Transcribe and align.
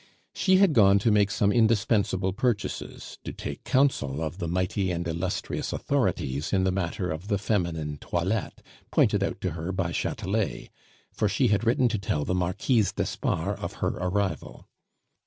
She 0.33 0.57
had 0.57 0.73
gone 0.73 0.97
to 0.97 1.11
make 1.11 1.29
some 1.29 1.51
indispensable 1.51 2.33
purchases, 2.33 3.19
to 3.23 3.31
take 3.31 3.63
counsel 3.63 4.19
of 4.23 4.39
the 4.39 4.47
mighty 4.47 4.89
and 4.89 5.07
illustrious 5.07 5.71
authorities 5.71 6.51
in 6.51 6.63
the 6.63 6.71
matter 6.71 7.11
of 7.11 7.27
the 7.27 7.37
feminine 7.37 7.97
toilette, 7.97 8.63
pointed 8.89 9.21
out 9.23 9.39
to 9.41 9.51
her 9.51 9.71
by 9.71 9.91
Chatelet, 9.91 10.69
for 11.11 11.29
she 11.29 11.49
had 11.49 11.67
written 11.67 11.87
to 11.89 11.99
tell 11.99 12.25
the 12.25 12.33
Marquise 12.33 12.91
d'Espard 12.91 13.59
of 13.59 13.73
her 13.73 13.89
arrival. 13.89 14.67